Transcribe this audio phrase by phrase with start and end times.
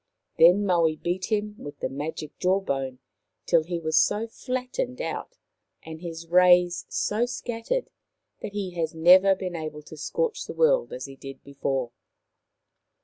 [0.39, 2.97] Then Maui beat him with the magic jaw bone
[3.45, 5.37] till he was so flattened out,
[5.83, 7.91] and his rays so scattered,
[8.41, 11.91] that he has never since been able to scorch the world as he did before.